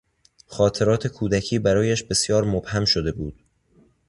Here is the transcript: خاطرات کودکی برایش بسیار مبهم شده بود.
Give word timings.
خاطرات 0.47 1.07
کودکی 1.07 1.59
برایش 1.59 2.03
بسیار 2.03 2.43
مبهم 2.43 2.85
شده 2.85 3.11
بود. 3.11 3.35